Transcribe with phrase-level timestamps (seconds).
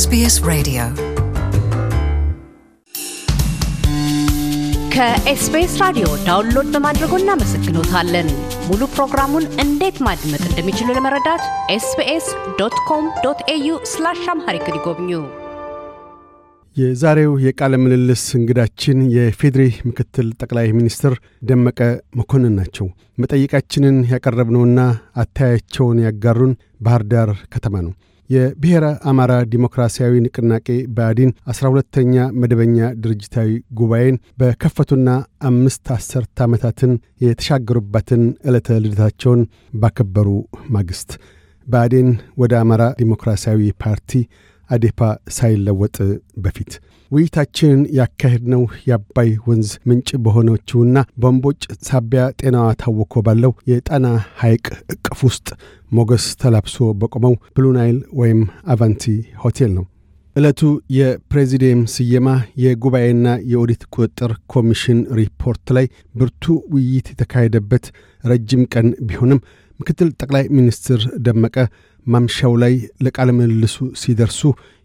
[0.00, 0.82] SBS Radio.
[4.94, 8.28] ከ SBS Radio download በማድረጎ እናመሰግኖታለን።
[8.68, 11.44] ሙሉ ፕሮግራሙን እንዴት ማድመጥ እንደሚችሉ ለመረዳት
[11.76, 12.26] SBS
[12.60, 15.10] dot com dot au slash Amharic ይጎብኙ።
[16.76, 21.80] የዛሬው የቃለ ምልልስ እንግዳችን የኢፌዲሪ ምክትል ጠቅላይ ሚኒስትር ደመቀ
[22.20, 22.86] መኮንን ናቸው።
[23.18, 24.80] መጠይቃችንን ያቀረብነውና
[25.16, 27.92] አታያቸውን ያጋሩን ባህር ዳር ከተማ ነው።
[28.30, 30.66] የብሔረ አማራ ዲሞክራሲያዊ ንቅናቄ
[30.96, 33.48] ብአዴን አስራ ሁለተኛ መደበኛ ድርጅታዊ
[33.80, 35.08] ጉባኤን በከፈቱና
[35.50, 36.92] አምስት አስርት ዓመታትን
[37.24, 39.42] የተሻገሩበትን ዕለተ ልደታቸውን
[39.82, 40.28] ባከበሩ
[40.76, 41.10] ማግስት
[41.66, 42.08] ብአዴን
[42.42, 44.12] ወደ አማራ ዲሞክራሲያዊ ፓርቲ
[44.70, 45.00] አዴፓ
[45.36, 45.96] ሳይለወጥ
[46.38, 46.72] በፊት
[47.10, 54.06] ውይይታችንን ያካሄድነው የአባይ ወንዝ ምንጭ በሆነችውና በእምቦጭ ሳቢያ ጤናዋ ታውኮ ባለው የጣና
[54.40, 55.48] ሐይቅ እቅፍ ውስጥ
[55.92, 59.04] ሞገስ ተላብሶ በቆመው ብሉናይል ወይም አቫንቲ
[59.42, 59.86] ሆቴል ነው።
[60.36, 60.60] ዕለቱ
[60.96, 62.28] የፕሬዚዲየም ስየማ
[62.64, 66.44] የጉባኤና የኦዲት ቁጥጥር ኮሚሽን ሪፖርት ላይ ብርቱ
[66.74, 67.86] ውይይት የተካሄደበት
[68.24, 69.40] ረጅም ቀን ቢሆንም
[69.80, 71.56] ምክትል ጠቅላይ ሚኒስትር ደመቀ
[72.06, 74.40] ማምሻው ላይ ለቃለ ምልልሱ ሲደርሱ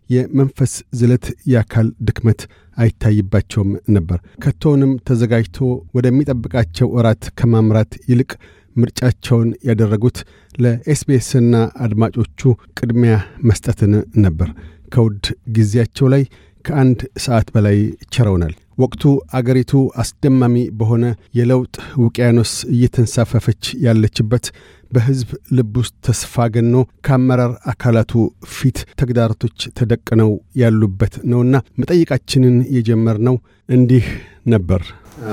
[0.10, 2.42] የመንፈስ ዝለት፣ የአካል ድክመት
[2.78, 5.58] አይታይባቸውም ነበር። ከቶውንም ተዘጋጅቶ
[5.98, 8.32] ወደሚጠብቃቸው እራት ከማምራት ይልቅ
[8.76, 10.18] ምርጫቸውን ያደረጉት
[10.56, 11.54] ለኤስቢኤስና
[11.86, 12.42] አድማጮቹ
[12.80, 13.94] ቅድሚያ መስጠትን
[14.26, 14.50] ነበር።
[14.94, 16.24] ከውድ ጊዜያቸው ላይ
[16.66, 17.78] ከአንድ ሰዓት በላይ
[18.14, 19.04] ቸረውናል። ወቅቱ
[19.38, 19.72] አገሪቱ
[20.02, 21.06] አስደማሚ በሆነ
[21.38, 24.46] የለውጥ ውቅያኖስ እየተንሳፈፈች ያለችበት
[24.92, 28.14] በሕዝብ ልብ ውስጥ ተስፋ ገኖ ከአመራር አካላቱ
[28.56, 33.38] ፊት ተግዳሮቶች ተደቅነው ያሉበት ነውና መጠይቃችንን የጀመርነው
[33.70, 34.06] እንዲህ
[34.48, 34.82] ነበር።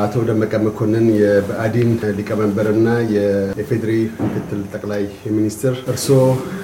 [0.02, 5.02] አቶ ደመቀ መኮንን የብአዴን ሊቀመንበርና የኢፌዴሪ ምክትል ጠቅላይ
[5.36, 6.18] ሚኒስትር፣ እርስዎ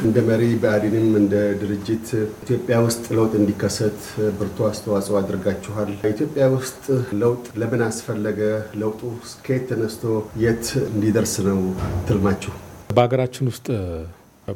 [0.05, 2.07] እንደ መሪ ብአዴንም እንደ ድርጅት
[2.45, 3.99] ኢትዮጵያ ውስጥ ለውጥ እንዲከሰት
[4.39, 6.85] ብርቱ አስተዋጽኦ አድርጋችኋል። ኢትዮጵያ ውስጥ
[7.23, 8.41] ለውጥ ለምን አስፈለገ?
[8.81, 9.01] ለውጡ
[9.45, 10.05] ከየት ተነስቶ
[10.45, 11.61] የት እንዲደርስ ነው
[12.09, 12.55] ትልማችሁ?
[12.91, 13.67] በሀገራችን ውስጥ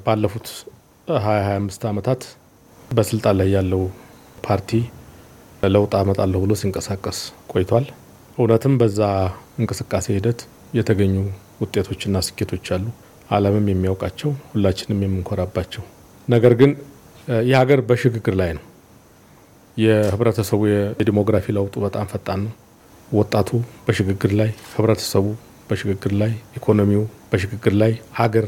[0.04, 0.47] ባለፉት
[1.09, 2.22] 20-25 ዓመታት
[2.91, 3.82] በስልጣን ላይ ያለው
[4.47, 4.70] ፓርቲ
[5.66, 7.19] ለውጥ አመጣለሁ ብሎ ሲንቀሳቀስ
[7.53, 7.87] ቆይቷል።
[8.38, 9.00] እውነትም በዛ
[9.60, 10.41] እንቅስቃሴ ሂደት
[10.75, 11.15] የተገኙ
[11.62, 12.87] ውጤቶችና ስኬቶች አሉ።
[13.31, 15.82] ዓለምም የሚያውቃቸው ሁላችንም የምንኮራባቸው።
[16.28, 16.72] ነገር ግን
[17.48, 17.60] ይህ
[17.91, 18.65] በሽግግር ላይ ነው።
[19.76, 22.53] የህብረተሰቡ የዲሞግራፊ ለውጡ በጣም ፈጣን ነው።
[23.10, 23.48] ወጣቱ
[23.87, 25.26] በሽግግር ላይ፣ ህብረተሰቡ
[25.71, 28.47] በሽግግር ላይ፣ ኢኮኖሚው በሽግግር ላይ፣ ሀገር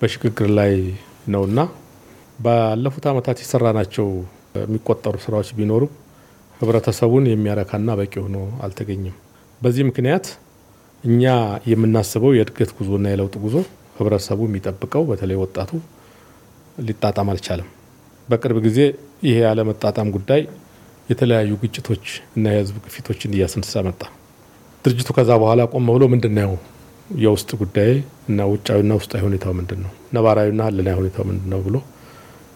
[0.00, 0.72] በሽግግር ላይ
[1.32, 1.60] ነውና
[2.38, 4.08] ባለፉት ዓመታት የሰራናቸው
[4.58, 5.92] የሚቆጠሩ ስራዎች ቢኖሩም
[6.60, 9.16] ህብረተሰቡን የሚያረካና በቂ ሆኖ አልተገኘም።
[9.60, 10.26] በዚህ ምክንያት
[11.04, 11.24] እኛ
[11.70, 13.56] የምናስበው የእድገት ጉዞና የለውጥ ጉዞ
[13.98, 15.70] ህብረተሰቡ የሚጠብቀው በተለይ ወጣቱ
[16.78, 17.68] ሊጣጣም አልቻለም።
[18.28, 18.78] በቅርብ ጊዜ
[19.26, 20.40] ይሄ ያለመጣጣም ጉዳይ
[21.08, 22.06] የተለያዩ ግጭቶች
[22.36, 24.00] እና የህዝብ ግፊቶችን እያስነሳ መጣ።
[24.84, 26.52] ድርጅቱ ከዛ በኋላ ቆም ብሎ ምንድን ነው
[27.20, 27.90] የውስጥ ጉዳይ
[28.28, 31.76] እና ውጫዊና ውስጣዊ ሁኔታው ምንድን ነው፣ ነባራዊና ህልናዊ ሁኔታው ምንድን ነው ብሎ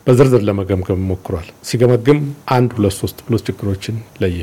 [0.07, 2.21] በዝርዝር ለመገምገም ሞክሯል። ሲገመግም
[2.55, 4.39] አንድ ሁለት ሶስት ብሎ ችግሮችን ለየ።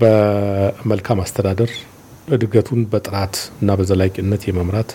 [0.00, 1.70] በመልካም አስተዳደር
[2.28, 4.90] እድገቱን በጥራት እና በዘላቂነት የመምራት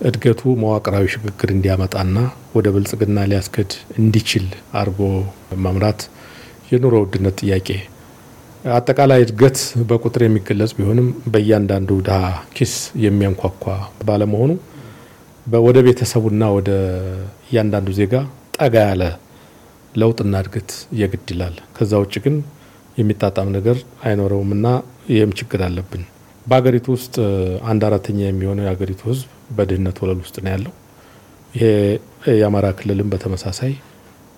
[0.00, 2.16] እድገቱ መዋቅራዊ ሽግግር እንዲያመጣና
[2.56, 3.70] ወደ ብልጽግና ሊያስገድ
[4.00, 4.44] እንዲችል
[4.80, 5.00] አድርጎ
[5.64, 6.02] መምራት፣
[6.70, 7.68] የኑሮ ውድነት ጥያቄ፣
[8.72, 9.58] አጠቃላይ እድገት
[9.88, 12.16] በቁጥር የሚገለጽ ቢሆንም በእያንዳንዱ ድሃ
[12.56, 12.72] ኪስ
[13.04, 13.64] የሚያንኳኳ
[14.06, 14.50] ባለመሆኑ
[15.66, 16.70] ወደ ቤተሰቡና ወደ
[17.46, 18.14] እያንዳንዱ ዜጋ
[18.58, 19.02] ጠጋ ያለ
[19.94, 20.70] ለውጥና እድገት
[21.00, 22.34] የግድ ይላል። ከዛ ውጭ ግን
[22.96, 24.66] የሚጣጣም ነገር አይኖረውም እና
[25.12, 26.02] ይህም ችግር አለብን።
[26.46, 27.14] በሀገሪቱ ውስጥ
[27.70, 30.72] አንድ አራተኛ የሚሆነው የሀገሪቱ ሕዝብ በድህነት ወለል ውስጥ ነው ያለው።
[31.52, 31.64] ይሄ
[32.40, 33.72] የአማራ ክልልም በተመሳሳይ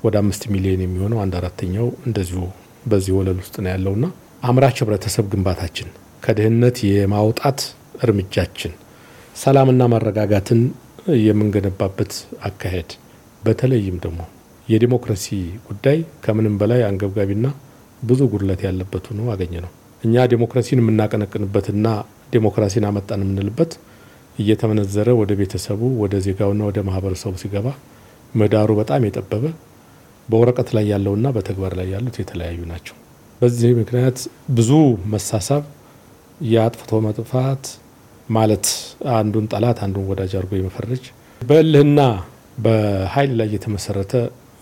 [0.04, 2.42] ወደ አምስት ሚሊዮን የሚሆነው አንድ አራተኛው እንደዚሁ
[2.84, 4.04] በዚህ ወለል ውስጥ ነው ያለውና
[4.42, 5.88] አምራች ህብረተሰብ ግንባታችን
[6.22, 7.60] ከድህነት የማውጣት
[8.04, 8.72] እርምጃችን
[9.36, 10.60] ሰላምና ማረጋጋትን
[11.26, 12.12] የምንገነባበት
[12.48, 12.90] አካሄድ
[13.42, 14.20] በተለይም ደግሞ
[14.68, 15.26] የዲሞክራሲ
[15.68, 17.46] ጉዳይ ከምንም በላይ አንገብጋቢና
[18.02, 19.70] ብዙ ጉድለት ያለበት ሆኖ አገኘ ነው።
[20.02, 21.86] እኛ ዲሞክራሲን የምናቀነቅንበትና
[22.32, 23.72] ዲሞክራሲን አመጣን የምንልበት
[24.36, 27.66] እየተመነዘረ ወደ ቤተሰቡ ወደ ዜጋውና ወደ ማህበረሰቡ ሲገባ
[28.34, 29.44] ምህዳሩ በጣም የጠበበ
[30.28, 32.96] በወረቀት ላይ ያለውና በተግባር ላይ ያሉት የተለያዩ ናቸው።
[33.40, 34.18] በዚህ ምክንያት
[34.56, 34.70] ብዙ
[35.14, 35.62] መሳሳብ፣
[36.46, 37.64] የአጥፍቶ መጥፋት
[38.28, 38.66] ማለት
[39.16, 41.04] አንዱን ጠላት አንዱን ወዳጅ አድርጎ የመፈረጅ
[41.40, 42.00] በእልህና
[42.58, 44.12] በኃይል ላይ የተመሰረተ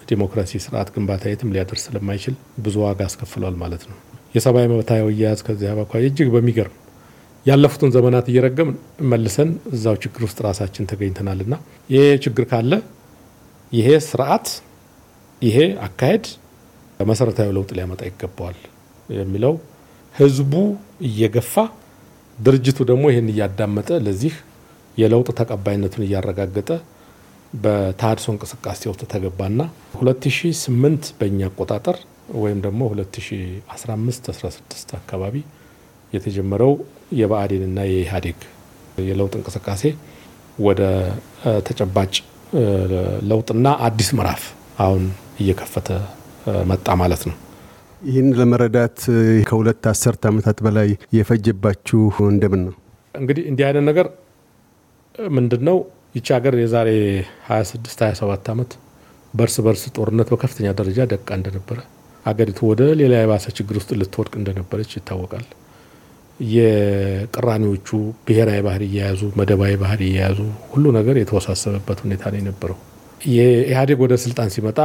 [0.08, 2.34] ዲሞክራሲ ስርዓት ግንባታ የትም ሊያደርስ ስለማይችል
[2.64, 3.96] ብዙ ዋጋ አስከፍሏል ማለት ነው።
[4.34, 6.76] የሰብአዊ መብታዊ አያያዝ ከዚህ አኳያ እጅግ በሚገርም
[7.46, 8.70] ያለፉትን ዘመናት እየረገም
[9.10, 11.54] መልሰን እዛው ችግር ውስጥ ራሳችን ተገኝተናልና
[11.90, 12.72] ይሄ ችግር ካለ
[13.72, 14.46] ይሄ ስርዓት
[15.42, 15.56] ይሄ
[15.86, 16.24] አካሄድ
[17.10, 18.56] መሰረታዊ ለውጥ ሊያመጣ ይገባዋል
[19.08, 19.54] የሚለው
[20.14, 20.52] ህዝቡ
[21.08, 21.54] እየገፋ
[22.38, 24.34] ድርጅቱ ደግሞ ይህን እያዳመጠ ለዚህ
[24.96, 26.70] የለውጥ ተቀባይነቱን እያረጋገጠ
[27.54, 29.60] በተሃድሶ እንቅስቃሴ ውስጥ ተገባና
[30.00, 31.96] 2008 በእኛ አቆጣጠር
[32.42, 35.36] ወይም ደግሞ 2015 16 አካባቢ
[36.12, 36.72] የተጀመረው
[37.20, 38.40] የብአዴንና የኢህአዴግ
[39.08, 39.82] የለውጥ እንቅስቃሴ
[40.58, 40.82] ወደ
[41.68, 42.14] ተጨባጭ
[43.30, 44.44] ለውጥና አዲስ ምዕራፍ
[44.84, 45.02] አሁን
[45.38, 45.88] እየከፈተ
[46.70, 47.36] መጣ ማለት ነው።
[48.02, 48.98] ይህን ለመረዳት
[49.48, 52.00] ከሁለት አስርት ዓመታት በላይ የፈጀባችሁ
[52.30, 52.74] እንደምን ነው?
[53.14, 54.06] እንግዲህ እንዲህ አይነት ነገር
[55.32, 55.78] ምንድን ነው?
[56.14, 56.88] ይቺ ሀገር የዛሬ
[57.48, 58.70] 26 27 ዓመት
[59.34, 61.78] በርስ በርስ ጦርነት በከፍተኛ ደረጃ ደቃ እንደነበረ
[62.26, 65.44] አገሪቱ ወደ ሌላ የባሰ ችግር ውስጥ ልትወድቅ እንደነበረች ይታወቃል።
[66.40, 67.88] የቅራኔዎቹ
[68.26, 70.38] ብሔራዊ ባህሪ እየያዙ መደባዊ ባህሪ እየያዙ
[70.72, 72.78] ሁሉ ነገር የተወሳሰበበት ሁኔታ ነው የነበረው።
[73.30, 74.78] የኢህአዴግ ወደ ስልጣን ሲመጣ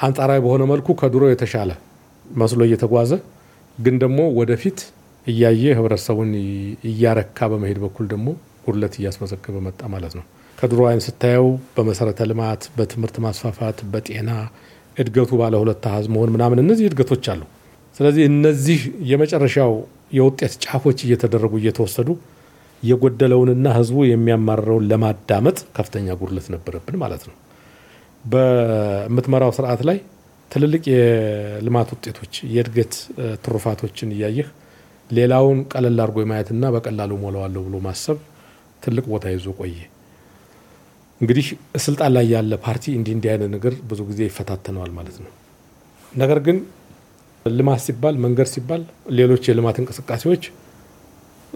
[0.00, 1.70] አንጻራዊ በሆነ መልኩ ከድሮ የተሻለ
[2.26, 3.12] መስሎ እየተጓዘ
[3.78, 4.78] ግን ደግሞ ወደፊት
[5.26, 6.30] እያየ ህብረተሰቡን
[6.90, 8.28] እያረካ በመሄድ በኩል ደግሞ
[8.64, 10.24] ጉድለት እያስመዘገበ መጣ ማለት ነው።
[10.58, 14.30] ከድሮ አይን ስታየው በመሰረተ ልማት፣ በትምህርት ማስፋፋት፣ በጤና
[14.96, 17.42] እድገቱ ባለ ሁለት አሃዝ መሆን ምናምን እነዚህ እድገቶች አሉ።
[17.96, 18.80] ስለዚህ እነዚህ
[19.10, 19.72] የመጨረሻው
[20.12, 22.08] የውጤት ጫፎች እየተደረጉ እየተወሰዱ
[22.82, 27.36] የጎደለውንና ህዝቡ የሚያማርረውን ለማዳመጥ ከፍተኛ ጉድለት ነበረብን ማለት ነው።
[28.24, 29.98] በምትመራው ስርዓት ላይ
[30.50, 32.94] ትልልቅ የልማት ውጤቶች የእድገት
[33.44, 34.48] ትሩፋቶችን እያየህ
[35.10, 38.18] ሌላውን ቀለል አድርጎ የማየትና በቀላሉ ሞላዋለሁ ብሎ ማሰብ
[38.82, 39.78] ትልቅ ቦታ ይዞ ቆየ።
[41.20, 41.46] እንግዲህ
[41.84, 45.32] ስልጣን ላይ ያለ ፓርቲ እንዲህ እንዲህ አይነት ነገር ብዙ ጊዜ ይፈታተነዋል ማለት ነው።
[46.12, 46.58] ነገር ግን
[47.46, 48.82] ልማት ሲባል መንገድ ሲባል
[49.18, 50.44] ሌሎች የልማት እንቅስቃሴዎች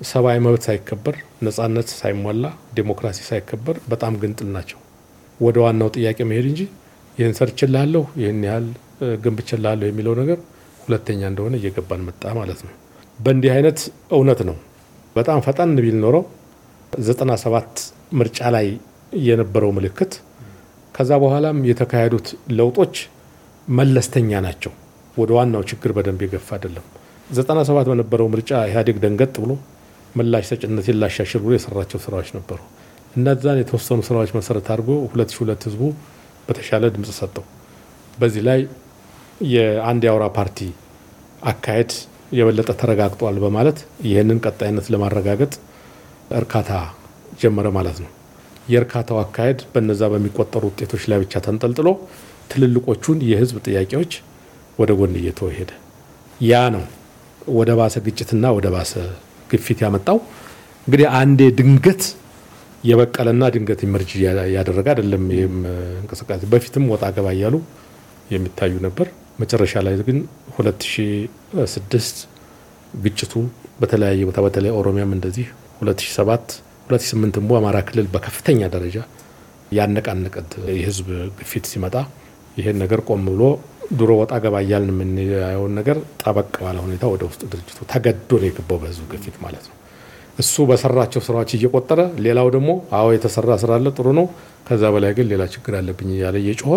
[0.07, 4.79] ሰብአዊ መብት ሳይከበር ነጻነት ሳይሟላ ዴሞክራሲ ሳይከበር በጣም ግንጥል ናቸው።
[5.41, 6.61] ወደ ዋናው ጥያቄ መሄድ እንጂ
[7.19, 8.67] ይህን ሰርችላለሁ ይህን ያህል
[9.25, 10.39] ገንብችላለሁ የሚለው ነገር
[10.81, 12.73] ሁለተኛ እንደሆነ እየገባን መጣ ማለት ነው።
[13.19, 13.79] በእንዲህ አይነት
[14.17, 14.57] እውነት ነው
[15.17, 16.25] በጣም ፈጣን ቢል ኖረው
[17.01, 17.73] ዘጠና ሰባት
[18.19, 18.67] ምርጫ ላይ
[19.23, 20.13] የነበረው ምልክት
[20.95, 22.27] ከዛ በኋላም የተካሄዱት
[22.59, 22.97] ለውጦች
[23.69, 24.73] መለስተኛ ናቸው።
[25.17, 26.85] ወደ ዋናው ችግር በደንብ የገፋ አይደለም።
[27.29, 29.53] ዘጠና ሰባት በነበረው ምርጫ ኢህአዴግ ደንገጥ ብሎ
[30.15, 32.59] ምላሽ ሰጭነትን ላሻሽል ብሎ የሰራቸው ስራዎች ነበሩ።
[33.15, 35.83] እነዛን የተወሰኑ ስራዎች መሰረት አድርጎ ሁለት ሺ ሁለት ህዝቡ
[36.47, 37.45] በተሻለ ድምጽ ሰጠው።
[38.19, 38.61] በዚህ ላይ
[39.51, 40.59] የአንድ የአውራ ፓርቲ
[41.43, 41.93] አካሄድ
[42.33, 43.79] የበለጠ ተረጋግጧል በማለት
[44.09, 45.53] ይህንን ቀጣይነት ለማረጋገጥ
[46.41, 46.71] እርካታ
[47.41, 48.11] ጀመረ ማለት ነው።
[48.69, 51.89] የእርካታው አካሄድ በነዛ በሚቆጠሩ ውጤቶች ላይ ብቻ ተንጠልጥሎ
[52.53, 54.13] ትልልቆቹን የህዝብ ጥያቄዎች
[54.79, 55.71] ወደ ጎን እየተወ ሄደ።
[56.45, 56.85] ያ ነው
[57.53, 58.93] ወደ ባሰ ግጭትና ወደ ባሰ
[59.51, 60.19] ግፊት ያመጣው።
[60.87, 62.03] እንግዲህ አንዴ ድንገት
[62.85, 64.11] የበቀለና ድንገት ኢመርጅ
[64.57, 65.57] ያደረገ አይደለም። ይህም
[66.01, 67.55] እንቅስቃሴ በፊትም ወጣ ገባ እያሉ
[68.35, 69.07] የሚታዩ ነበር።
[69.41, 70.19] መጨረሻ ላይ ግን
[70.59, 72.25] 2006
[72.95, 73.33] ግጭቱ
[73.81, 75.47] በተለያየ ቦታ በተለይ ኦሮሚያም እንደዚህ
[75.81, 76.53] 2007
[76.89, 78.97] 2008 ሞ አማራ ክልል በከፍተኛ ደረጃ
[79.73, 81.07] ያነቃነቀት የህዝብ
[81.39, 81.95] ግፊት ሲመጣ
[82.57, 83.43] ይሄን ነገር ቆም ብሎ
[83.93, 88.79] ድሮ ወጣ ገባ እያልን የምናየውን ነገር ጠበቅ ባለ ሁኔታ ወደ ውስጥ ድርጅቱ ተገዶ ነው የገባው
[88.83, 89.77] በህዝቡ ግፊት ማለት ነው።
[90.39, 94.27] እሱ በሰራቸው ስራዎች እየቆጠረ ሌላው ደግሞ አዎ የተሰራ ስራ አለ ጥሩ ነው፣
[94.69, 96.73] ከዛ በላይ ግን ሌላ ችግር አለብኝ እያለ እየጮኸ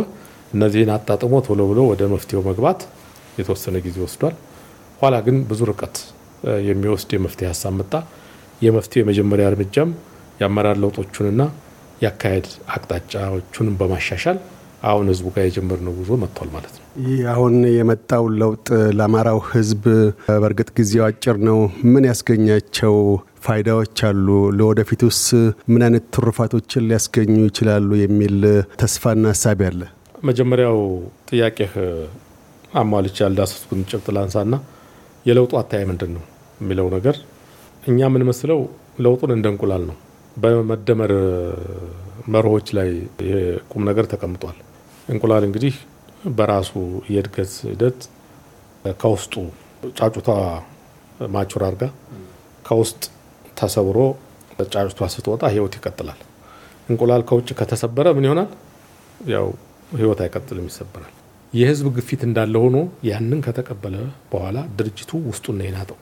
[0.53, 2.81] እነዚህን አጣጥሞ ቶሎ ብሎ ወደ መፍትሄው መግባት
[3.39, 4.35] የተወሰነ ጊዜ ወስዷል።
[5.01, 5.97] ኋላ ግን ብዙ ርቀት
[6.67, 7.93] የሚወስድ የመፍትሄ ሀሳብ መጣ።
[8.61, 9.89] የመፍትሄው የመጀመሪያ እርምጃም
[10.39, 11.41] የአመራር ለውጦቹንና
[12.03, 14.39] የአካሄድ አቅጣጫዎቹንም በማሻሻል
[14.83, 19.83] አሁን ህዝቡ ጋር የጀመርነው ጉዞ መጥቷል ማለት ነው። ይህ አሁን የመጣው ለውጥ ለአማራው ህዝብ
[20.35, 21.57] በእርግጥ ጊዜው አጭር ነው።
[21.91, 22.95] ምን ያስገኛቸው
[23.45, 24.27] ፋይዳዎች አሉ?
[24.57, 25.19] ለወደፊቱስ
[25.71, 27.89] ምን አይነት ትሩፋቶችን ሊያስገኙ ይችላሉ?
[28.03, 28.37] የሚል
[28.81, 29.81] ተስፋና ሀሳቢ አለ።
[30.23, 30.79] መጀመሪያው
[31.29, 31.73] ጥያቄህ
[32.73, 34.55] አሟልቼ ያልዳሰስኩትን ጭብጥ ላንሳና
[35.25, 36.23] የለውጡ አታይ ምንድን ነው
[36.59, 37.15] የሚለው ነገር
[37.83, 38.59] እኛ የምንመስለው
[38.99, 39.97] ለውጡን እንደ እንቁላል ነው።
[40.37, 41.13] በመደመር
[42.29, 42.89] መርሆች ላይ
[43.71, 44.57] ቁም ነገር ተቀምጧል።
[45.07, 45.75] እንቁላል እንግዲህ
[46.37, 46.71] በራሱ
[47.09, 47.99] የእድገት ሂደት
[48.99, 49.33] ከውስጡ
[49.97, 50.27] ጫጩቷ
[51.33, 51.83] ማቹር አድርጋ
[52.65, 53.01] ከውስጥ
[53.57, 53.97] ተሰብሮ
[54.73, 56.19] ጫጩቷ ስትወጣ ህይወት ይቀጥላል።
[56.89, 58.49] እንቁላል ከውጭ ከተሰበረ ምን ይሆናል?
[59.29, 59.47] ያው
[59.91, 61.13] ህይወት አይቀጥልም፣ ይሰበራል።
[61.53, 62.77] የህዝብ ግፊት እንዳለ ሆኖ
[63.09, 63.95] ያንን ከተቀበለ
[64.31, 65.97] በኋላ ድርጅቱ ውስጡን ነው የናጠው።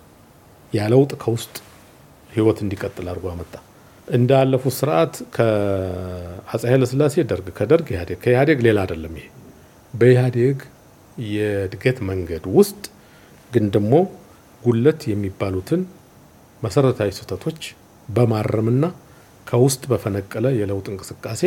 [0.73, 1.55] ያ ለውጥ ከውስጥ
[2.29, 3.53] ህይወት እንዲቀጥል አድርጎ አመጣ።
[4.07, 9.27] እንዳለፉት ስርዓት ከአፄ ኃይለስላሴ ደርግ፣ ከደርግ ኢህአዴግ፣ ከኢህአዴግ ሌላ አይደለም። ይሄ
[9.95, 10.57] በኢህአዴግ
[11.27, 12.81] የእድገት መንገድ ውስጥ
[13.51, 13.93] ግን ደግሞ
[14.63, 15.81] ጉለት የሚባሉትን
[16.61, 17.61] መሰረታዊ ስህተቶች
[18.09, 18.85] በማረምና
[19.47, 21.41] ከውስጥ በፈነቀለ የለውጥ እንቅስቃሴ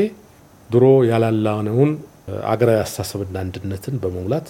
[0.71, 1.93] ድሮ ያላላነውን
[2.53, 4.49] አገራዊ አስተሳሰብና አንድነትን በመሙላት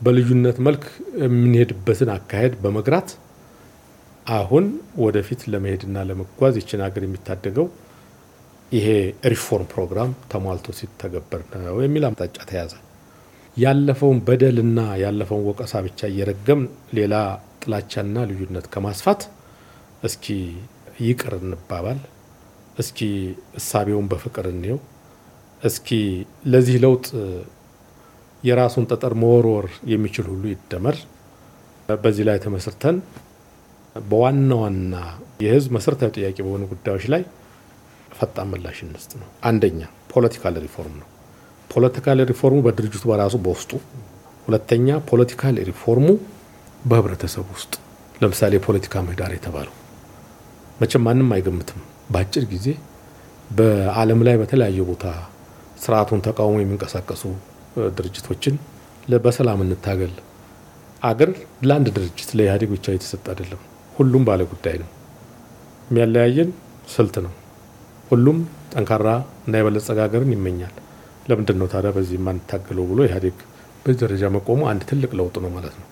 [0.00, 0.84] በልዩነት መልክ
[1.24, 3.10] የምንሄድበትን አካሄድ በመግራት
[4.26, 4.64] አሁን
[5.04, 7.66] ወደፊት ለመሄድና ለመጓዝ ይችን ሀገር የሚታደገው
[8.72, 8.88] ይሄ
[9.32, 12.72] ሪፎርም ፕሮግራም ተሟልቶ ሲተገበር ነው የሚል አቅጣጫ ተያዘ።
[13.56, 16.60] ያለፈውን በደልና ያለፈውን ወቀሳ ብቻ እየረገም
[16.98, 17.14] ሌላ
[17.62, 19.22] ጥላቻና ልዩነት ከማስፋት
[20.02, 20.26] እስኪ
[21.00, 21.98] ይቅር እንባባል፣
[22.76, 22.98] እስኪ
[23.58, 24.78] እሳቤውን በፍቅር እንየው፣
[25.62, 25.88] እስኪ
[26.52, 27.06] ለዚህ ለውጥ
[28.44, 30.96] የራሱን ጠጠር መወርወር የሚችል ሁሉ ይደመር።
[32.02, 32.96] በዚህ ላይ ተመስርተን
[33.96, 34.94] በዋና ዋና
[35.44, 37.22] የህዝብ መሰረታዊ ጥያቄ በሆኑ ጉዳዮች ላይ
[38.10, 39.80] ፈጣን ምላሽ እንስጥ ነው። አንደኛ
[40.12, 41.08] political reform ነው።
[41.72, 43.70] political reform ኡ በድርጅቱ በራሱ በውስጡ፣
[44.46, 46.06] ሁለተኛ political reform ኡ
[46.82, 47.72] በህብረተሰብ ውስጥ
[48.16, 49.74] ለምሳሌ የፖለቲካ ምህዳር የተባለው
[50.80, 51.80] መቼም ማንም አይገምትም።
[52.12, 52.66] በአጭር ጊዜ
[53.50, 55.04] በዓለም ላይ በተለያየ ቦታ
[55.82, 57.22] ስርዓቱን ተቃውሞ የሚንቀሳቀሱ
[57.98, 58.54] ድርጅቶችን
[59.24, 60.12] በሰላም እንታገል።
[61.02, 61.30] አገር
[61.66, 63.60] ለአንድ ድርጅት ለኢህአዴግ ብቻ የተሰጠ አይደለም።
[63.92, 64.88] ሁሉም ባለ ጉዳይ ነው።
[65.88, 66.50] የሚያለያየን
[66.88, 67.32] ስልት ነው።
[68.10, 68.38] ሁሉም
[68.72, 69.08] ጠንካራ
[69.46, 70.74] እና የበለጸገ ሀገርን ይመኛል።
[71.32, 73.36] ለምንድን ነው ታዲያ በዚህ የማንታገለው ብሎ ኢህአዴግ
[73.84, 75.86] በዚህ ደረጃ መቆሙ አንድ ትልቅ ለውጥ ነው ማለት ነው።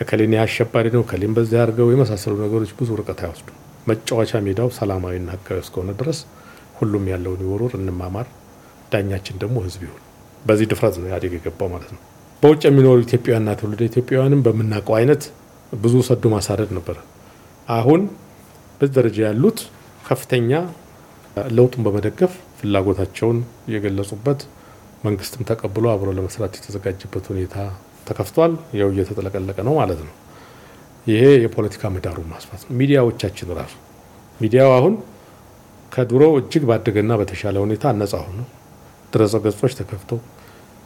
[0.00, 3.56] እከሌን አሸባሪ ነው እከሌን በዚህ አድርገው የመሳሰሉ ነገሮች ብዙ ርቀት አይወስዱም።
[3.86, 6.18] መጫወቻ ሜዳው ሰላማዊና ህጋዊ እስከሆነ ድረስ
[6.78, 8.28] ሁሉም ያለውን ይወሩር፣ እንማማር፣
[8.92, 10.02] ዳኛችን ደግሞ ህዝብ ይሁን።
[10.44, 12.00] በዚህ ድፍረት ነው ኢህአዴግ የገባው ማለት ነው።
[12.42, 15.22] በውጭ የሚኖሩ ኢትዮጵያውያንና ትውልደ ኢትዮጵያውያንም በምናውቀው አይነት
[15.76, 16.96] ብዙ ሰዶ ማሳደድ ነበረ።
[17.68, 18.00] አሁን
[18.80, 19.58] በዚህ ደረጃ ያሉት
[20.04, 20.52] ከፍተኛ
[21.50, 23.38] ለውጡን በመደገፍ ፍላጎታቸውን
[23.74, 24.40] የገለጹበት
[25.04, 27.54] መንግስትም ተቀብሎ አብሮ ለመስራት የተዘጋጀበት ሁኔታ
[28.08, 30.14] ተከፍቷል። ያው እየተጠለቀለቀ ነው ማለት ነው።
[31.06, 33.74] ይሄ የፖለቲካ ምህዳሩን ማስፋት ነው። ሚዲያዎቻችን ራሱ
[34.40, 34.94] ሚዲያው አሁን
[35.92, 38.40] ከድሮ እጅግ ባደገና በተሻለ ሁኔታ ነጻ ሆኖ
[39.12, 40.18] ድረገ ገጾች ተከፍተው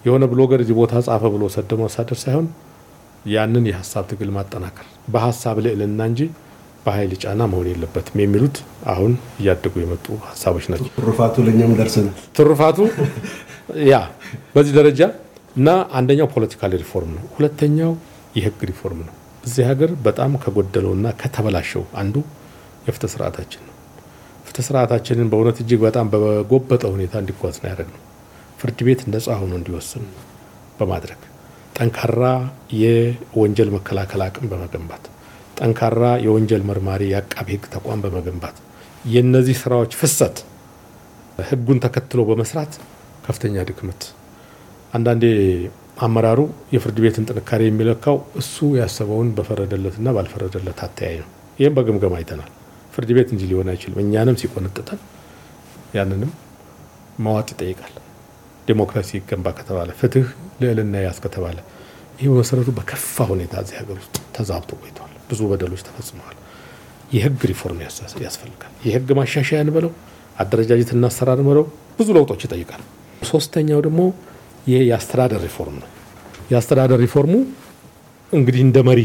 [0.04, 2.47] የሆነ ብሎገር እዚህ ቦታ ጻፈ ብሎ ሰደ መሳደር ሳይሆን
[3.26, 6.21] ያንን የሀሳብ ትግል ማጠናከር በሀሳብ ልዕልና እንጂ
[6.87, 8.56] በኃይል ጫና መሆን የለበትም የሚሉት
[8.92, 12.78] አሁን እያደጉ የመጡ ሀሳቦች ናቸው። ትሩፋቱ ለእኛም ደርሰናል። ትሩፋቱ
[13.88, 13.94] ያ
[14.54, 15.00] በዚህ ደረጃ
[15.56, 15.68] እና
[15.99, 17.92] አንደኛው political reform ነው። ሁለተኛው
[18.37, 22.16] የህግ ሪፎርም ነው። እዚህ ሀገር በጣም ከጎደለውና ከተበላሸው አንዱ
[22.87, 23.75] የፍትህ ስርዓታችን ነው።
[24.47, 28.00] ፍትህ ስርዓታችንን በእውነት እጅግ በጣም በጎበጠ ሁኔታ እንዲጓዝ ነው ያደረግነው።
[28.59, 30.04] ፍርድ ቤት ነጻ ሆኖ እንዲወስን
[30.78, 31.21] በማድረግ
[31.76, 32.23] ጠንካራ
[32.80, 35.04] የወንጀል መከላከል አቅም በመገንባት
[35.59, 38.56] ጠንካራ የወንጀል መርማሪ የአቃቢ ህግ ተቋም በመገንባት
[39.04, 40.37] የእነዚህ ስራዎች ፍሰት
[41.44, 42.73] ህጉን ተከትሎ በመስራት
[43.25, 44.02] ከፍተኛ ድክመት
[44.93, 45.25] አንዳንዴ
[46.04, 46.40] አመራሩ
[46.75, 51.28] የፍርድ ቤትን ጥንካሬ የሚለካው እሱ ያሰበውን በፈረደለትና ባልፈረደለት አተያይ ነው።
[51.59, 52.50] ይህም በግምገማ አይተናል።
[52.95, 55.00] ፍርድ ቤት እንጂ ሊሆን አይችልም። እኛንም ሲቆነጥጠን
[55.97, 56.33] ያንንም
[57.19, 57.95] ማዋጥ ይጠይቃል።
[58.69, 60.26] ዴሞክራሲ ይገንባ ከተባለ ፍትህ
[60.62, 61.57] ልዕልና ያዝ ከተባለ
[62.19, 66.37] ይህ በመሰረቱ በከፋ ሁኔታ እዚህ ሀገር ውስጥ ተዛብቶ ቆይተዋል። ብዙ በደሎች ተፈጽመዋል።
[67.12, 67.81] የህግ ሪፎርም
[68.25, 69.93] ያስፈልጋል። የህግ ማሻሻያ እንበለው
[70.37, 71.64] አደረጃጀትና አሰራር እንበለው
[71.99, 72.83] ብዙ ለውጦች ይጠይቃል።
[73.31, 74.00] ሶስተኛው ደግሞ
[74.66, 75.88] ይሄ የአስተዳደር ሪፎርም ነው።
[76.50, 77.35] የአስተዳደር ሪፎርሙ
[78.33, 79.00] እንግዲህ እንደ መሪ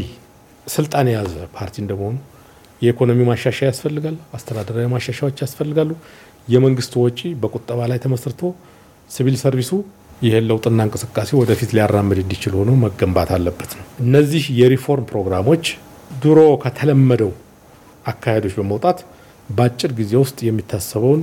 [0.66, 2.16] ስልጣን የያዘ ፓርቲ እንደመሆኑ
[2.82, 5.90] የኢኮኖሚ ማሻሻያ ያስፈልጋል። አስተዳደራዊ ማሻሻያዎች ያስፈልጋሉ።
[6.48, 8.40] የመንግስት ወጪ በቁጠባ ላይ ተመስርቶ
[9.10, 9.72] ሲቪል ሰርቪሱ
[10.22, 15.64] ይህን ለውጥና እንቅስቃሴ ወደፊት ሊያራምድ እንዲችል ሆኖ መገንባት አለበት ነው። እነዚህ የሪፎርም ፕሮግራሞች
[16.22, 17.30] ድሮ ከተለመደው
[18.06, 18.98] አካሄዶች በመውጣት
[19.48, 21.22] በአጭር ጊዜ ውስጥ የሚታሰበውን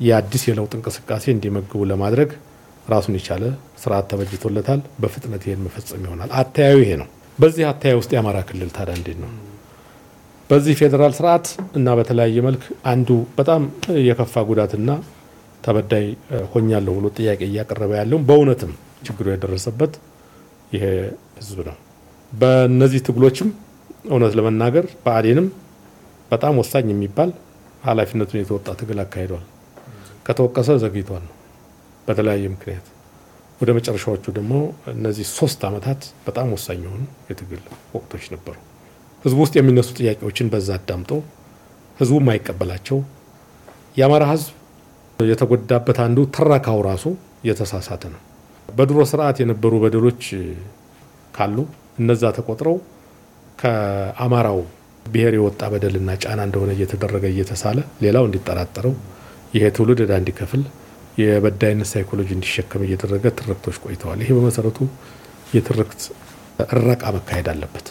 [0.00, 2.30] የአዲስ የለውጥ እንቅስቃሴ እንዲመግቡ ለማድረግ
[2.86, 3.44] ራሱን የቻለ
[3.82, 8.94] ስርዓት ተበጅቶለታል። በፍጥነት ይሄን መፈጸም ይሆናል። አተያዩ ይሄ ነው። በዚህ አተያይ ውስጥ የአማራ ክልል ታዲያ
[8.98, 9.30] እንዴት ነው?
[10.50, 13.62] በዚህ ፌዴራል ስርዓት እና በተለያየ መልክ አንዱ በጣም
[14.06, 14.90] የከፋ ጉዳትና
[15.64, 16.04] ተበዳይ
[16.52, 18.72] ሆኛለሁ ብሎ ጥያቄ እያቀረበ ያለውም በእውነትም
[19.06, 19.94] ችግሩ የደረሰበት
[20.72, 20.84] ይሄ
[21.40, 21.76] ህዝብ ነው።
[22.32, 23.48] በእነዚህ ትግሎችም
[24.10, 25.46] እውነት ለመናገር ብአዴንም
[26.30, 27.30] በጣም ወሳኝ የሚባል
[27.84, 29.44] ኃላፊነቱን የተወጣ ትግል አካሂዷል።
[30.26, 31.34] ከተወቀሰ ዘግይቷል ነው
[32.08, 32.86] በተለያየ ምክንያት።
[33.60, 34.54] ወደ መጨረሻዎቹ ደግሞ
[34.92, 37.62] እነዚህ ሶስት ዓመታት በጣም ወሳኝ የሆኑ የትግል
[37.94, 38.56] ወቅቶች ነበሩ።
[39.24, 41.12] ህዝቡ ውስጥ የሚነሱ ጥያቄዎችን በዛ አዳምጦ
[41.98, 42.98] ህዝቡ የማይቀበላቸው
[43.96, 44.52] የአማራ ህዝብ
[45.18, 47.04] የተጎዳበት አንዱ ትረካው ራሱ
[47.48, 48.20] የተሳሳተ ነው።
[48.68, 50.22] በድሮ ስርዓት የነበሩ በደሎች
[51.34, 51.56] ካሉ
[51.98, 52.76] እነዛ ተቆጥረው
[53.58, 54.58] ከአማራው
[55.06, 58.94] ብሔር የወጣ በደልና ጫና እንደሆነ እየተደረገ እየተሳለ ሌላው እንዲጠራጠረው
[59.54, 60.62] ይሄ ትውልድ ዕዳ እንዲከፍል
[61.20, 64.78] የበዳይነት ሳይኮሎጂ እንዲሸከም እየተደረገ ትርክቶች ቆይተዋል። ይሄ በመሰረቱ
[65.54, 66.00] የትርክት
[66.72, 67.86] እረቃ መካሄድ አለበት።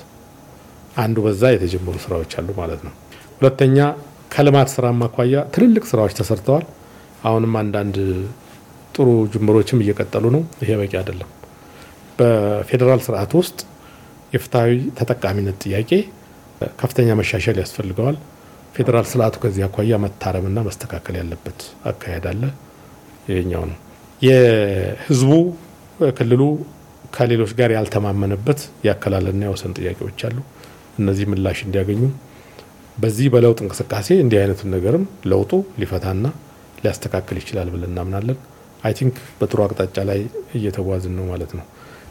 [0.95, 2.93] አንዱ በዛ የተጀመሩ ስራዎች አሉ ማለት ነው።
[3.39, 3.77] ሁለተኛ
[4.31, 6.65] ከልማት ስራ ማኳያ ትልልቅ ስራዎች ተሰርተዋል።
[7.23, 7.97] አሁንም አንዳንድ
[8.95, 11.29] ጥሩ ጅምሮችም እየቀጠሉ ነው። ይሄ በቂ አይደለም።
[12.19, 13.57] በፌዴራል ስርዓት ውስጥ
[14.33, 14.69] የፍትሐዊ
[14.99, 15.91] ተጠቃሚነት ጥያቄ
[16.79, 18.17] ከፍተኛ መሻሻል ያስፈልገዋል።
[18.75, 22.41] ፌዴራል ስርዓቱ ከዚህ አኳያ መታረምና መስተካከል ያለበት አካሄድ አለ።
[23.29, 23.77] ይሄኛው ነው
[24.21, 25.31] የህዝቡ
[26.17, 26.41] ክልሉ
[27.13, 30.37] ከሌሎች ጋር ያልተማመነበት የአከላለልና የወሰን ጥያቄዎች አሉ።
[30.99, 32.01] እነዚህ ምላሽ እንዲያገኙ
[32.97, 35.51] በዚህ በለውጥ እንቅስቃሴ እንዲህ አይነቱን ነገርም ለውጡ
[35.81, 36.25] ሊፈታና
[36.77, 38.37] ሊያስተካክል ይችላል ብለን እናምናለን።
[38.83, 40.19] I think በጥሩ አቅጣጫ ላይ
[40.57, 41.65] እየተጓዝን ነው ማለት ነው።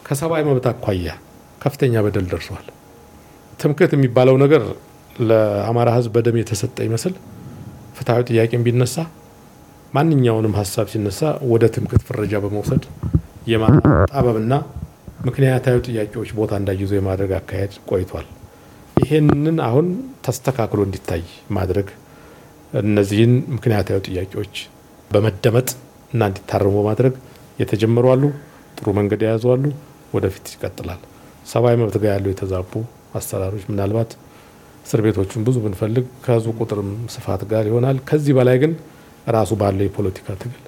[0.06, 1.08] ከሰብአዊ መብት አኳያ
[1.60, 2.66] ከፍተኛ በደል ደርሷል።
[3.58, 4.62] ትምክህት የሚባለው ነገር
[5.22, 7.14] ለአማራ ህዝብ በደም የተሰጠ ይመስል
[7.96, 8.96] ፍትሐዊ ጥያቄም ቢነሳ
[9.94, 12.84] ማንኛውንም ሀሳብ ሲነሳ ወደ ትምክህት ፍረጃ በመውሰድ
[13.52, 14.54] የማጣበብና
[15.26, 18.26] ምክንያታዊ ጥያቄዎች ቦታ እንዳይዙ የማድረግ አካሄድ ቆይቷል።
[18.96, 19.86] ይሄንን አሁን
[20.26, 21.22] ተስተካክሎ እንዲታይ
[21.56, 21.88] ማድረግ
[22.80, 24.54] እነዚህን ምክንያታዊ ጥያቄዎች
[25.10, 25.68] በመደመጥ
[26.12, 27.14] እና እንዲታረሙ ማድረግ
[27.58, 28.24] የተጀመሩ አሉ።
[28.78, 29.64] ጥሩ መንገድ የያዙ አሉ።
[30.14, 31.00] ወደፊት ይቀጥላል።
[31.46, 32.72] ሰብአዊ መብት ጋር ያሉ የተዛቡ
[33.18, 34.10] አሰራሮች ምናልባት
[34.84, 38.72] እስር ቤቶቹን ብዙ ብንፈልግ ከህዝቡ ቁጥርም ስፋት ጋር ይሆናል። ከዚህ በላይ ግን
[39.36, 40.62] ራሱ ባለው የፖለቲካ ትግል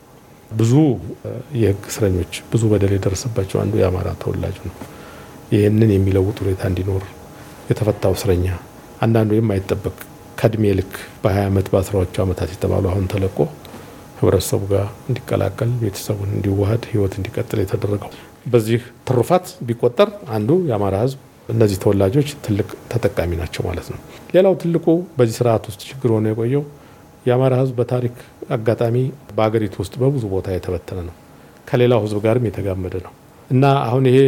[0.50, 0.73] ብዙ
[1.61, 4.75] የህግ እስረኞች ብዙ በደል የደረሰባቸው አንዱ የአማራ ተወላጅ ነው።
[5.54, 7.02] ይህንን የሚለውጥ ሁኔታ እንዲኖር
[7.70, 8.46] የተፈታው እስረኛ
[9.04, 9.96] አንዳንዱ የማይጠበቅ
[10.40, 10.92] ከእድሜ ልክ
[11.23, 13.38] በ20 ዓመት በአስራዎቹ ዓመታት የተባሉ አሁን ተለቆ
[14.18, 18.11] ህብረተሰቡ ጋር እንዲቀላቀል ቤተሰቡን እንዲዋሃድ ህይወት እንዲቀጥል የተደረገው
[18.52, 23.99] በዚህ ትሩፋት ቢቆጠር አንዱ የአማራ ህዝብ እነዚህ ተወላጆች ትልቅ ተጠቃሚ ናቸው ማለት ነው።
[24.35, 24.87] ሌላው ትልቁ
[25.19, 26.65] በዚህ ስርዓት ውስጥ ችግር ሆኖ የቆየው
[27.26, 28.17] የአማራ ህዝብ በታሪክ
[28.57, 28.97] አጋጣሚ
[29.37, 31.15] በአገሪቱ ውስጥ በብዙ ቦታ የተበተነ ነው።
[31.69, 33.12] ከሌላው ህዝብ ጋርም የተጋመደ ነው
[33.50, 34.19] እና አሁን ይሄ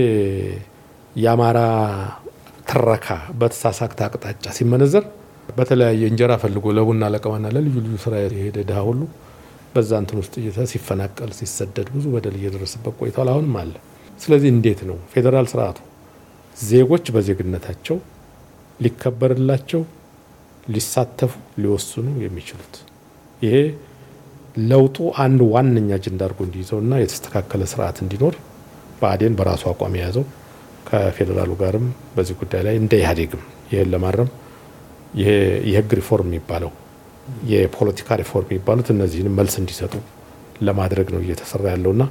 [1.17, 1.59] የአማራ
[2.71, 3.07] ትረካ
[3.39, 5.05] በተሳሳተ አቅጣጫ ሲመነዘር
[5.57, 9.01] በተለያየ እንጀራ ፈልጎ ለቡና ለቀማና ለልዩ ልዩ ስራ የሄደ ድሃ ሁሉ
[9.75, 10.35] በዛ እንትን ውስጥ
[10.73, 13.75] ሲፈናቀል ሲሰደድ ብዙ በደል እየደረሰበት ቆይቷል። አሁንም አለ።
[14.21, 15.79] ስለዚህ እንዴት ነው ፌዴራል ስርዓቱ
[16.63, 17.97] ዜጎች በዜግነታቸው
[18.81, 19.83] ሊከበርላቸው
[20.67, 22.75] ሊሳተፉ ሊወስኑ የሚችሉት
[23.43, 23.55] ይሄ
[24.71, 28.35] ለውጡ አንድ ዋነኛ አጀንዳ አድርጎ እንዲይዘውና የተስተካከለ ስርዓት እንዲኖር
[29.01, 30.25] ብአዴን በራሱ አቋም የያዘው
[30.89, 33.43] ከፌዴራሉ ጋርም በዚህ ጉዳይ ላይ እንደ ኢህአዴግም
[33.73, 34.31] ይህን ለማረም
[35.67, 36.71] የህግ ሪፎርም የሚባለው
[37.53, 39.95] የፖለቲካ ሪፎርም የሚባሉት እነዚህንም መልስ እንዲሰጡ
[40.67, 42.03] ለማድረግ ነው እየተሰራ ያለውና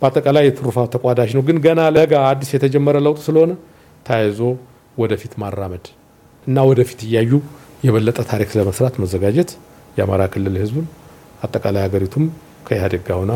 [0.00, 3.52] በአጠቃላይ የትሩፋት ተቋዳሽ ነው። ግን ገና ለጋ አዲስ የተጀመረ ለውጥ ስለሆነ
[4.06, 4.40] ተያይዞ
[4.98, 5.86] ወደፊት ማራመድ
[6.46, 7.32] እና ወደፊት እያዩ
[7.84, 9.50] የበለጠ ታሪክ ለመስራት መዘጋጀት
[9.98, 10.86] የአማራ ክልል ህዝብም
[11.44, 12.24] አጠቃላይ ሀገሪቱም
[12.66, 13.32] ከኢህአዴግ ጋር ሆና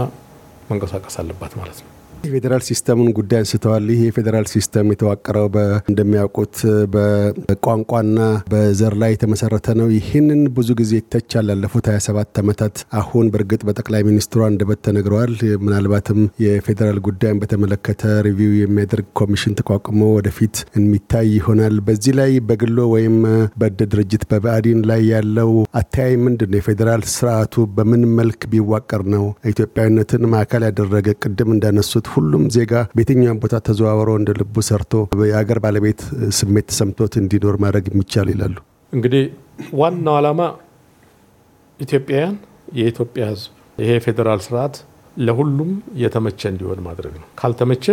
[0.71, 1.91] መንቀሳቀስ አለባት ማለት ነው።
[2.25, 5.47] የፌዴራል system ኡን ጉዳይ አንስተዋል። ይህ የፌዴራል system የተዋቀረው
[5.91, 6.57] እንደሚያውቁት
[6.95, 8.19] በቋንቋና
[8.53, 14.43] በዘር ላይ የተመሰረተ ነው። ይህንን ብዙ ጊዜ ይተቻል ላለፉት 27 ዓመታት። አሁን በእርግጥ በጠቅላይ ሚኒስትሩ
[14.49, 17.95] አንደበት ተነግረዋል። ምናልባትም የፌዴራል ጉዳይን በተመለከተ
[18.27, 23.17] review የሚያደርግ ኮሚሽን ተቋቁሞ ወደፊት የሚታይ ይሆናል። በዚህ ላይ በግሎ ወይም
[23.59, 25.51] በድርጅት በብአዴን ላይ ያለው
[25.81, 26.59] አተያይ ምንድን ነው?
[26.61, 33.57] የፌዴራል ስርዓቱ በምን መልክ ቢዋቀር ነው ኢትዮጵያዊነትን ማዕከል ያደረገ ቅድም እንዳነሱት ሁሉም ዜጋ በየትኛውም ቦታ
[33.67, 34.93] ተዘዋውሮ እንደ ልቡ ሰርቶ
[35.25, 36.01] የሀገር ባለቤት
[36.39, 38.57] ስሜት ተሰምቶት እንዲኖር ማድረግ የሚቻል ይላሉ።
[38.93, 39.25] እንግዲህ
[39.79, 40.41] ዋናው ዓላማ
[41.81, 42.37] ኢትዮጵያውያን
[42.79, 44.77] የኢትዮጵያ ሕዝብ ይሄ የፌዴራል ስርዓት
[45.21, 45.71] ለሁሉም
[46.03, 47.87] የተመቸ እንዲሆን ማድረግ ነው። ካልተመቸ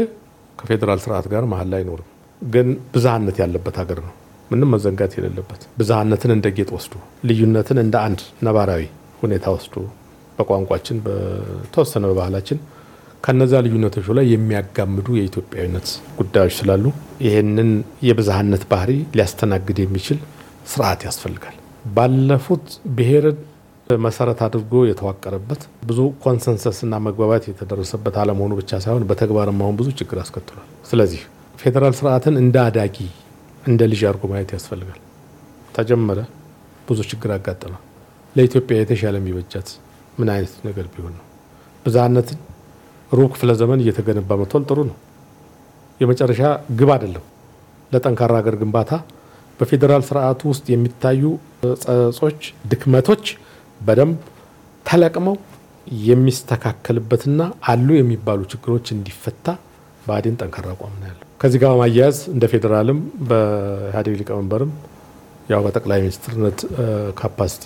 [0.60, 2.10] ከፌዴራል ስርዓት ጋር መሀል ላይ አይኖርም።
[2.41, 4.13] ግን ብዝሃነት ያለበት ሀገር ነው።
[4.51, 6.95] ምንም መዘንጋት የሌለበት ብዝሃነትን እንደ ጌጥ ወስዶ
[7.28, 8.84] ልዩነትን እንደ አንድ ነባራዊ
[9.21, 9.75] ሁኔታ ወስዶ
[10.38, 12.58] በቋንቋችን በተወሰነ በባህላችን
[13.25, 15.88] ከነዛ ልዩነቶች ላይ የሚያጋምዱ የኢትዮጵያዊነት
[16.19, 16.85] ጉዳዮች ስላሉ
[17.25, 17.69] ይህንን
[18.07, 20.19] የብዝሃነት ባህሪ ሊያስተናግድ የሚችል
[20.71, 21.55] ስርዓት ያስፈልጋል።
[21.95, 22.65] ባለፉት
[22.97, 23.39] ብሔርን
[23.88, 30.67] መሰረት አድርጎ የተዋቀረበት ብዙ ኮንሰንሰስና መግባባት የተደረሰበት አለመሆኑ ብቻ ሳይሆን በተግባርም አሁን ብዙ ችግር አስከትሏል።
[30.89, 31.21] ስለዚህ
[31.59, 32.97] ፌዴራል ስርዓትን እንደ አዳጊ
[33.63, 34.99] እንደ ልጅ አድርጎ ማየት ያስፈልጋል።
[35.77, 36.19] ተጀመረ፣
[36.89, 37.73] ብዙ ችግር አጋጠመ።
[38.35, 39.69] ለኢትዮጵያ የተሻለ የሚበጃት
[40.19, 41.23] ምን አይነት ነገር ቢሆን ነው?
[41.85, 42.39] ብዝሃነትን
[43.17, 44.95] ሩብ ክፍለ ዘመን እየተገነባ መጥቷል። ጥሩ ነው።
[45.99, 46.41] የመጨረሻ
[46.78, 47.25] ግብ አይደለም።
[47.91, 48.91] ለጠንካራ ሀገር ግንባታ
[49.60, 51.21] በፌዴራል ስርዓቱ ውስጥ የሚታዩ
[51.84, 52.39] ጸጾች፣
[52.71, 53.25] ድክመቶች
[53.82, 54.17] በደንብ
[54.86, 55.36] ተለቅመው
[56.06, 59.47] የሚስተካከልበትና አሉ የሚባሉ ችግሮች እንዲፈታ
[60.08, 62.99] ብአዴን ጠንካራ አቋም ነው ያለው። ከዚህ ጋር ማያያዝ እንደ ፌዴራልም
[63.30, 64.71] በኢህአዴግ ሊቀመንበርም
[65.49, 66.60] ያው በጠቅላይ ሚኒስትርነት
[67.19, 67.63] capacity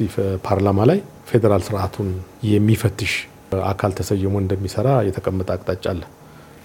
[0.47, 2.09] ፓርላማ ላይ ፌዴራል ስርዓቱን
[2.49, 3.13] የሚፈትሽ
[3.69, 6.01] አካል ተሰይሞ እንደሚሰራ የተቀመጠ አቅጣጫ አለ።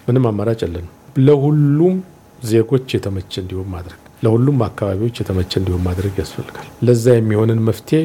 [0.08, 1.96] ምንም አማራጭ የለንም። ለሁሉም
[2.44, 8.00] ዜጎች የተመቸ እንዲሆን ማድረግ፣ ለሁሉም አካባቢዎች የተመቸ እንዲሆን ማድረግ ያስፈልጋል። ለዛ የሚሆንን መፍትሄ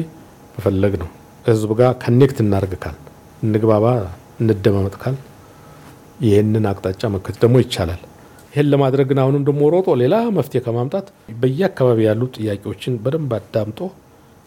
[0.56, 1.08] መፈለግ ነው።
[1.44, 2.96] ህዝብ ጋር connect እናርግ ካልን፣
[3.42, 3.86] እንግባባ፣
[4.42, 5.16] እንደማመጥ ካልን
[6.20, 8.00] ይህንን አቅጣጫ መከተል ደግሞ ይቻላል።
[8.52, 11.06] ይህን ለማድረግ ግን አሁንም ደግሞ ሮጦ ሌላ መፍትሄ ከማምጣት
[11.40, 13.80] በየአካባቢ ያሉ ጥያቄዎችን በደንብ አዳምጦ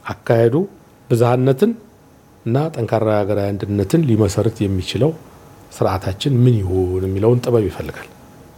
[0.06, 0.56] አካሄዱ
[1.10, 1.72] ብዝሃነትን
[2.46, 5.12] እና ጠንካራ ሀገራዊ አንድነትን ሊመሰርት የሚችለው
[5.72, 8.10] ስርዓታችን ምን ይሁን የሚለውን ጥበብ ይፈልጋል።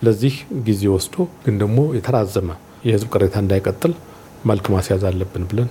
[0.02, 0.34] ለዚህ
[0.66, 2.50] ጊዜ ወስዶ ግን ደግሞ የተራዘመ
[2.88, 3.94] የህዝብ ቅሬታ እንዳይቀጥል
[4.46, 5.70] መልክ ማስያዝ አለብን ብለን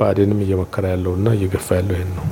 [0.00, 2.26] ብአዴንም እየመከረ ያለውና እየገፋ ያለው ይህን ነው።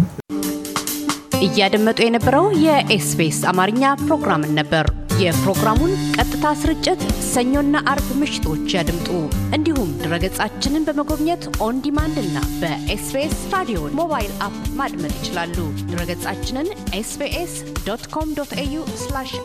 [1.47, 4.87] እያደመጡ የነበረው የኤስቢኤስ አማርኛ ፕሮግራምን ነበር።
[5.17, 9.09] የፕሮግራሙን ቀጥታ ስርጭት ሰኞና አርብ ምሽቶች ያድምጡ።
[9.57, 15.57] እንዲሁም ድረገጻችንን በመጎብኘት on demand እና በ SBS Radio mobile app ማድመጥ ይችላሉ።
[15.91, 16.69] ድረገጻችንን
[17.01, 17.55] SBS
[17.87, 18.77] dot com dot au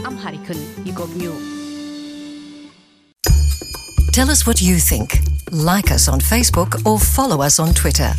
[0.05, 1.23] Amharic ን ይጎብኙ።
[4.13, 5.09] Tell us what you think.
[5.69, 8.09] Like us on Facebook or follow us on Twitter.